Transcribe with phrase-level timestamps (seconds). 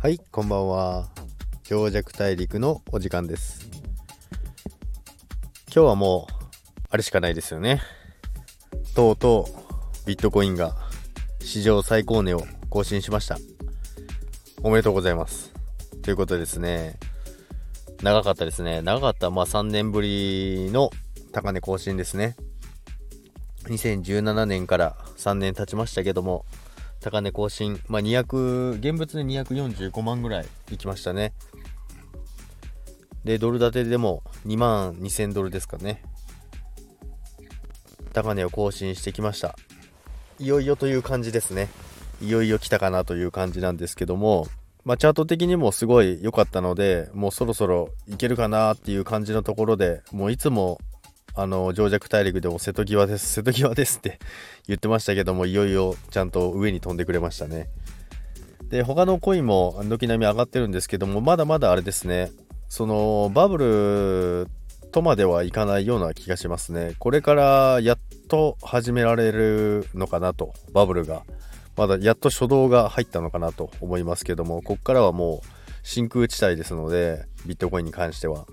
[0.00, 1.08] はい、こんばんは。
[1.64, 3.68] 強弱大陸のお時間です。
[5.64, 6.34] 今日はもう、
[6.88, 7.82] あれしかないですよね。
[8.94, 9.48] とうと
[10.04, 10.76] う、ビットコインが
[11.40, 13.38] 史上最高値を更新しました。
[14.62, 15.52] おめでとうございます。
[16.02, 16.96] ということでですね、
[18.00, 18.82] 長かったですね。
[18.82, 20.90] 長かった、まあ3年ぶりの
[21.32, 22.36] 高値更新ですね。
[23.64, 26.46] 2017年から3年経ちましたけども、
[27.10, 31.32] 高値更新、まあ、200、現物で245万ぐらいいきましたね。
[33.24, 36.02] で、ドル建てでも2万2000ドルですかね。
[38.12, 39.56] 高値を更新してきました。
[40.38, 41.70] いよいよという感じですね。
[42.20, 44.46] いよいよ来たかなという感じなんですけども、
[44.84, 50.78] まあ、チャート的にもすごい良かったので、もうそろそろいけるかなっていう感じのところで、もういつも
[51.38, 54.18] あの、上弱大陸でも瀬戸際です、瀬戸際ですって
[54.66, 57.68] 言ってましたけども、いよいよちゃんと上に飛んでくれましたね。
[58.70, 62.32] で、他のコインも軒並み上がってるんですけども、まだまだあれですね、
[62.68, 63.58] その、バブ
[64.46, 64.48] ル
[64.90, 66.96] とまではいかないような気がしますね。
[66.98, 71.22] これからやっと始められるのかなと、バブルが。
[71.76, 75.46] まだやっと初動が入ったのかなと思いますけども、こっからはもう
[75.84, 78.44] 真空地帯ですので、ビットコインに関しては。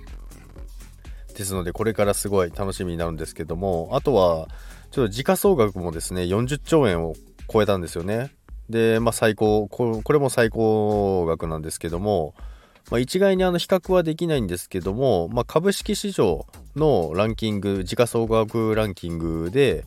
[1.36, 4.47] ですので、これからすごい楽しみになるんですけども、あとは、
[4.91, 7.16] ちょっと時価総額もですね、40兆円を
[7.52, 8.31] 超えたんですよね。
[8.69, 12.33] で、まあ最高、これも最高額なんですけども、
[12.92, 19.86] まあ、一概にあの比較はできないんですけども、まあ、株式市場のランキング、時価総額ランキングで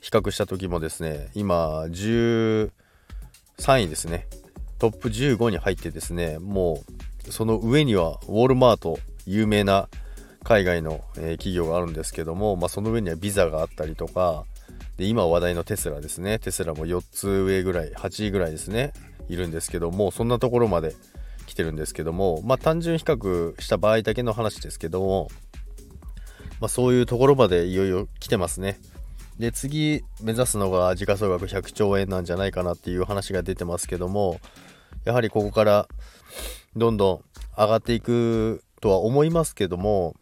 [0.00, 2.70] 比較した時もですね、今13
[3.58, 4.26] 位ですね。
[4.80, 6.82] トップ15に入ってですね、も
[7.28, 9.88] うその上にはウォールマート、有名な
[10.44, 14.44] 海外の、え企業があるんですけども、まあ、その上にはビザがあったりとか
[14.96, 16.38] で今話題のテスラですね。
[16.38, 18.92] テスラも4つ上ぐらい8位ぐらいですね。
[19.28, 20.94] いるんですけどもそんなところまで
[21.46, 25.28] 来てるんですけどもまあ単純比較した場合だけの話ですけども、
[26.60, 28.78] まあ、そういうところまでいよいよ来てますね。
[29.38, 34.38] で次目指すのが時価総額100兆円なんじゃないかなっていう話が出てますけども
[35.04, 35.88] やはりここから
[36.76, 37.24] どんどん
[37.58, 40.14] 上がっていくとは思いますけども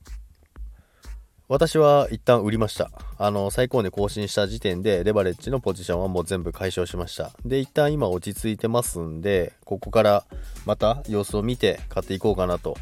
[1.53, 2.91] 私は一旦売りました。
[3.19, 7.31] あの、最高値更新した時点で、レバレッジのポジションはもう全部解消しました。
[7.45, 10.25] で、一旦今落ち着いてますんで、ここから
[10.65, 12.79] また様子を見て買っていこうかなと。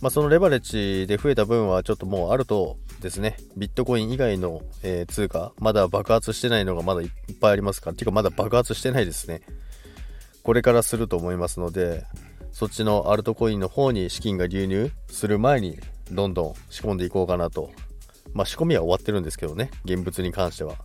[0.00, 9.42] まあ、そのレバレッジで増えた分はちょっともうあるとですね、ビットコイン以外の、えー通貨、まだ爆発してないのがまだいっぱいありますから、ていうかまだ爆発してないですね。
[10.42, 12.06] これからすると思いますので、
[12.50, 15.78] そっちのアルトコインの方に資金が流入する前に、
[16.10, 17.70] どんどん仕込んでいこうかなと
[18.32, 20.76] まあ仕込みは終わってるんですけどね、現物に関しては。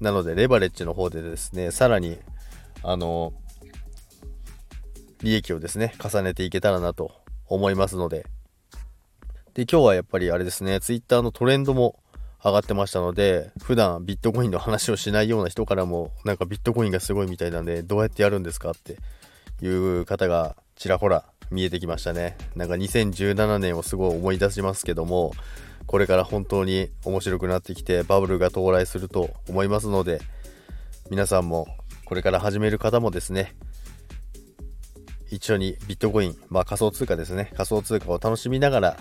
[0.00, 2.18] なので、レバレッジの方でですね、さらに、
[2.82, 3.32] あの、
[5.22, 7.12] 利益をですね、重ねていけたらなと
[7.48, 8.26] 思いますので。
[9.54, 11.98] で、今日はやっぱりあれですね、ツイッターのトレンドも
[12.44, 18.98] 上がってましたので、普段ビットコインの話をしないような人からも、なんかビットコインがすごいみたいなんで、どうやってやるんですかって
[19.64, 22.36] いう方がちらほら見えてきましたね。
[22.54, 25.32] なんか2017年をすごい思い出しますけども、
[25.86, 30.20] これから本当に面白くなってきてバブルが到来すると思いますので
[31.10, 31.66] 皆さんも
[32.04, 33.54] これから始める方もですね
[35.30, 38.96] 一緒にビットコイン、まあ仮想通貨ですね仮想通貨を楽しみながら、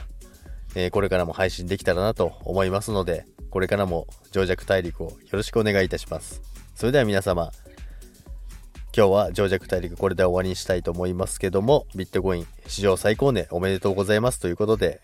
[0.76, 6.42] えーこれからも配信できたらなと思いますのでこれからも情弱大陸をよろしくお願いいたします。
[6.76, 7.52] それでは皆様
[8.96, 15.02] 今日は情弱大陸これで終わりにしたいと思いますけどもビットコイン史上最高値おめでとうございますということで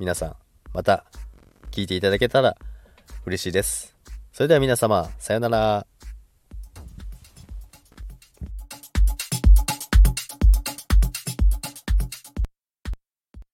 [0.00, 0.36] 皆さん
[0.72, 1.04] また
[1.70, 2.56] 聞いていただけたら
[3.26, 3.94] 嬉しいです。
[4.32, 5.91] それでは皆様、さようなら。